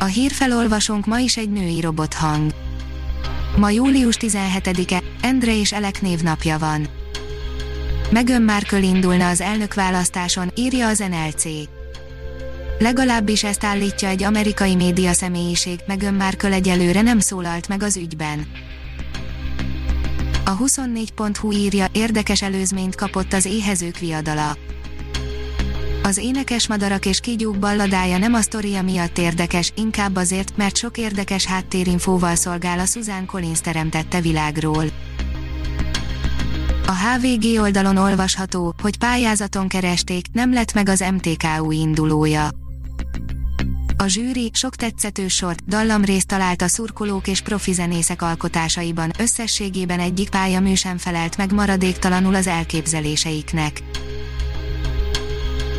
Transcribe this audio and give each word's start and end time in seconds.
A 0.00 0.04
hírfelolvasónk 0.04 1.06
ma 1.06 1.18
is 1.18 1.36
egy 1.36 1.50
női 1.50 1.80
robothang. 1.80 2.50
Ma 3.56 3.70
július 3.70 4.16
17-e, 4.20 5.02
Endre 5.20 5.56
és 5.56 5.72
Elek 5.72 6.00
névnapja 6.00 6.58
van. 6.58 6.88
Megön 8.10 8.42
Markle 8.42 8.78
indulna 8.78 9.28
az 9.28 9.40
elnökválasztáson, 9.40 10.50
írja 10.54 10.86
az 10.86 10.98
NLC. 10.98 11.44
Legalábbis 12.78 13.44
ezt 13.44 13.64
állítja 13.64 14.08
egy 14.08 14.22
amerikai 14.22 14.74
média 14.74 15.12
személyiség, 15.12 15.78
Megön 15.86 16.14
Markle 16.14 16.52
egyelőre 16.52 17.02
nem 17.02 17.18
szólalt 17.18 17.68
meg 17.68 17.82
az 17.82 17.96
ügyben. 17.96 18.46
A 20.44 20.56
24.hu 20.56 21.52
írja, 21.52 21.86
érdekes 21.92 22.42
előzményt 22.42 22.94
kapott 22.94 23.32
az 23.32 23.44
éhezők 23.44 23.98
viadala 23.98 24.56
az 26.08 26.16
énekes 26.16 26.68
madarak 26.68 27.06
és 27.06 27.20
kígyók 27.20 27.58
balladája 27.58 28.18
nem 28.18 28.34
a 28.34 28.40
sztoria 28.40 28.82
miatt 28.82 29.18
érdekes, 29.18 29.72
inkább 29.76 30.16
azért, 30.16 30.56
mert 30.56 30.76
sok 30.76 30.98
érdekes 30.98 31.44
háttérinfóval 31.44 32.34
szolgál 32.34 32.78
a 32.78 32.84
Susan 32.84 33.26
Collins 33.26 33.60
teremtette 33.60 34.20
világról. 34.20 34.84
A 36.86 36.92
HVG 36.92 37.60
oldalon 37.60 37.96
olvasható, 37.96 38.74
hogy 38.82 38.98
pályázaton 38.98 39.68
keresték, 39.68 40.26
nem 40.32 40.52
lett 40.52 40.74
meg 40.74 40.88
az 40.88 41.04
MTK 41.12 41.44
új 41.60 41.76
indulója. 41.76 42.48
A 43.96 44.06
zsűri 44.06 44.50
sok 44.52 44.76
tetszető 44.76 45.28
sort, 45.28 45.64
dallamrészt 45.66 46.26
talált 46.26 46.62
a 46.62 46.68
szurkolók 46.68 47.28
és 47.28 47.40
profi 47.40 47.72
zenészek 47.72 48.22
alkotásaiban, 48.22 49.10
összességében 49.18 50.00
egyik 50.00 50.28
pályamű 50.28 50.74
sem 50.74 50.98
felelt 50.98 51.36
meg 51.36 51.52
maradéktalanul 51.52 52.34
az 52.34 52.46
elképzeléseiknek. 52.46 53.82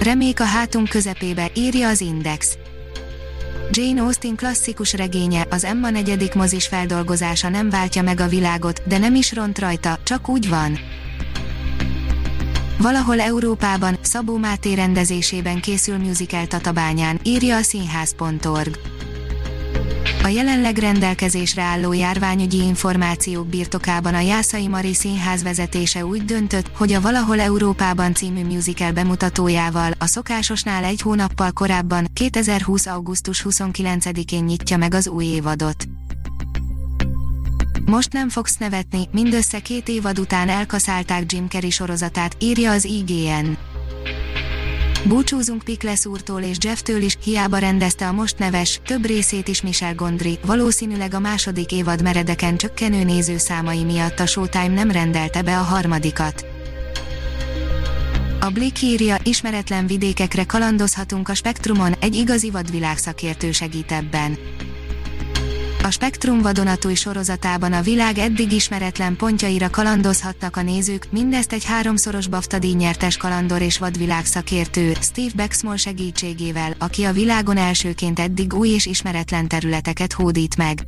Remék 0.04 0.40
a 0.40 0.44
hátunk 0.44 0.90
közepébe, 0.90 1.52
írja 1.54 1.88
az 1.88 2.02
Index. 2.02 2.58
Jane 3.72 4.02
Austen 4.02 4.36
klasszikus 4.36 4.94
regénye, 4.94 5.46
az 5.50 5.64
Emma 5.64 5.90
negyedik 5.90 6.34
mozis 6.34 6.68
feldolgozása 6.68 7.50
nem 7.50 7.70
váltja 7.70 8.02
meg 8.02 8.20
a 8.20 8.28
világot, 8.28 8.82
de 8.88 8.98
nem 8.98 9.16
is 9.16 9.34
ront 9.34 9.60
rajta, 9.60 10.00
csak 10.04 10.30
úgy 10.30 10.50
van. 10.50 10.80
Valahol 12.78 13.20
Európában, 13.20 13.98
Szabó 14.02 14.38
Máté 14.38 14.74
rendezésében 14.74 15.62
készül 15.62 15.98
musical 15.98 16.48
Tatabányán, 16.48 17.20
írja 17.24 17.56
a 17.56 17.62
színház.org. 17.62 18.99
A 20.24 20.28
jelenleg 20.28 20.78
rendelkezésre 20.78 21.62
álló 21.62 21.94
járványügyi 21.94 22.58
információk 22.58 23.48
birtokában 23.48 24.14
a 24.14 24.20
Jászai 24.20 24.68
Mari 24.68 24.94
Színház 24.94 25.44
vezetése 25.44 26.06
úgy 26.06 26.26
döntött, 26.26 26.72
hogy 26.78 26.94
a 26.94 27.02
Valahol 27.02 27.40
Európában 27.40 28.14
című 28.14 28.46
musical 28.46 28.92
bemutatójával 28.92 29.92
a 29.98 30.06
szokásosnál 30.06 30.84
egy 30.84 31.02
hónappal 31.02 31.52
korábban, 31.52 32.08
2020. 32.14 32.86
augusztus 32.86 33.46
29-én 33.50 34.44
nyitja 34.44 34.78
meg 34.78 34.94
az 34.94 35.08
új 35.08 35.26
évadot. 35.26 35.88
Most 37.86 38.14
nem 38.14 38.30
fogsz 38.30 38.58
nevetni, 38.58 39.08
mindössze 39.12 39.60
két 39.60 39.88
évad 39.88 40.20
után 40.20 40.50
elkaszálták 40.50 41.32
Jim 41.32 41.48
Carrey 41.48 41.70
sorozatát, 41.70 42.36
írja 42.40 42.72
az 42.72 42.86
IGN. 42.86 43.58
Búcsúzunk 45.04 45.64
Pickles 45.64 46.06
úrtól 46.06 46.42
és 46.42 46.58
Jefftől 46.62 47.02
is, 47.02 47.18
hiába 47.24 47.58
rendezte 47.58 48.08
a 48.08 48.12
most 48.12 48.38
neves, 48.38 48.80
több 48.86 49.06
részét 49.06 49.48
is 49.48 49.62
Michel 49.62 49.96
Gondry, 49.96 50.40
valószínűleg 50.46 51.14
a 51.14 51.20
második 51.20 51.72
évad 51.72 52.02
meredeken 52.02 52.58
csökkenő 52.58 53.04
nézőszámai 53.04 53.84
miatt 53.84 54.20
a 54.20 54.26
Showtime 54.26 54.68
nem 54.68 54.92
rendelte 54.92 55.42
be 55.42 55.58
a 55.58 55.62
harmadikat. 55.62 56.46
A 58.40 58.50
Blick 58.50 58.82
írja, 58.82 59.18
ismeretlen 59.24 59.88
vidékekre 59.88 60.44
kalandozhatunk 60.44 61.30
a 61.30 61.34
Spektrumon, 61.34 61.94
egy 62.00 62.16
igazi 62.16 62.50
vadvilág 62.50 62.98
szakértő 62.98 63.52
segít 63.52 63.92
ebben. 63.92 64.38
A 65.90 65.92
Spektrum 65.92 66.42
vadonatúj 66.42 66.94
sorozatában 66.94 67.74
a 67.74 67.82
világ 67.82 68.18
eddig 68.18 68.52
ismeretlen 68.52 69.16
pontjaira 69.16 69.70
kalandozhattak 69.70 70.58
a 70.58 70.62
nézők, 70.62 71.08
mindezt 71.12 71.54
egy 71.54 71.66
háromszoros 71.66 72.28
BAFTA 72.28 72.58
nyertes 72.58 73.18
kalandor 73.18 73.62
és 73.62 73.78
vadvilág 73.78 74.26
szakértő, 74.26 74.94
Steve 75.02 75.32
Baxmore 75.36 75.78
segítségével, 75.78 76.76
aki 76.78 77.04
a 77.04 77.12
világon 77.12 77.58
elsőként 77.58 78.20
eddig 78.20 78.54
új 78.54 78.70
és 78.70 78.86
ismeretlen 78.86 79.48
területeket 79.48 80.14
hódít 80.14 80.58
meg. 80.58 80.88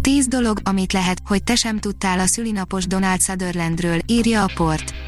10 0.00 0.26
dolog, 0.26 0.60
amit 0.64 0.92
lehet, 0.92 1.18
hogy 1.24 1.42
te 1.42 1.54
sem 1.54 1.78
tudtál 1.78 2.18
a 2.20 2.26
szülinapos 2.26 2.86
Donald 2.86 3.20
Sutherlandről, 3.20 3.98
írja 4.06 4.42
a 4.42 4.50
port. 4.54 5.01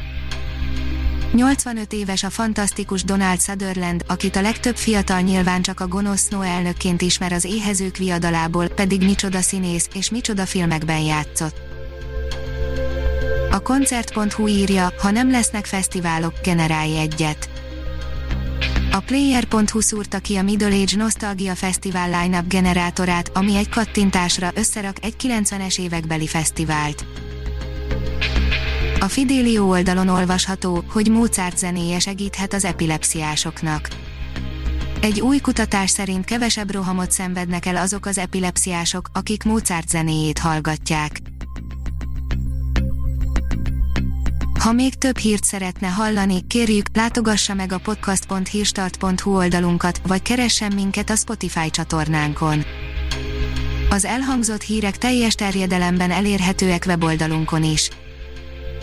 85 1.35 1.93
éves 1.93 2.23
a 2.23 2.29
fantasztikus 2.29 3.03
Donald 3.03 3.41
Sutherland, 3.41 4.03
akit 4.07 4.35
a 4.35 4.41
legtöbb 4.41 4.75
fiatal 4.75 5.19
nyilván 5.19 5.61
csak 5.61 5.79
a 5.79 5.87
gonosz 5.87 6.25
Snow 6.25 6.41
elnökként 6.41 7.01
ismer 7.01 7.31
az 7.31 7.43
éhezők 7.43 7.97
viadalából, 7.97 8.67
pedig 8.67 9.03
micsoda 9.03 9.41
színész 9.41 9.89
és 9.93 10.09
micsoda 10.09 10.45
filmekben 10.45 10.99
játszott. 10.99 11.55
A 13.51 13.59
koncert.hu 13.59 14.47
írja, 14.47 14.93
ha 14.97 15.11
nem 15.11 15.31
lesznek 15.31 15.65
fesztiválok, 15.65 16.33
generálj 16.43 16.97
egyet. 16.97 17.49
A 18.91 18.99
Player.hu 18.99 19.79
szúrta 19.79 20.19
ki 20.19 20.35
a 20.35 20.43
Middle 20.43 20.75
Age 20.81 20.97
Nostalgia 20.97 21.55
Fesztivál 21.55 22.21
line-up 22.21 22.47
generátorát, 22.47 23.31
ami 23.33 23.55
egy 23.55 23.69
kattintásra 23.69 24.51
összerak 24.53 24.95
egy 25.01 25.15
90-es 25.23 25.79
évekbeli 25.79 26.27
fesztivált. 26.27 27.05
A 29.05 29.09
Fidelio 29.09 29.65
oldalon 29.65 30.07
olvasható, 30.07 30.83
hogy 30.89 31.11
Mozart 31.11 31.57
zenéje 31.57 31.99
segíthet 31.99 32.53
az 32.53 32.65
epilepsziásoknak. 32.65 33.89
Egy 35.01 35.21
új 35.21 35.37
kutatás 35.37 35.89
szerint 35.89 36.25
kevesebb 36.25 36.71
rohamot 36.71 37.11
szenvednek 37.11 37.65
el 37.65 37.75
azok 37.75 38.05
az 38.05 38.17
epilepsziások, 38.17 39.09
akik 39.13 39.43
Mozart 39.43 39.89
zenéjét 39.89 40.39
hallgatják. 40.39 41.21
Ha 44.59 44.71
még 44.71 44.93
több 44.95 45.17
hírt 45.17 45.43
szeretne 45.43 45.87
hallani, 45.87 46.47
kérjük, 46.47 46.85
látogassa 46.93 47.53
meg 47.53 47.71
a 47.71 47.77
podcast.hírstart.hu 47.77 49.35
oldalunkat, 49.35 50.01
vagy 50.07 50.21
keressen 50.21 50.73
minket 50.75 51.09
a 51.09 51.15
Spotify 51.15 51.69
csatornánkon. 51.69 52.65
Az 53.89 54.05
elhangzott 54.05 54.61
hírek 54.61 54.97
teljes 54.97 55.35
terjedelemben 55.35 56.11
elérhetőek 56.11 56.83
weboldalunkon 56.87 57.63
is. 57.63 57.89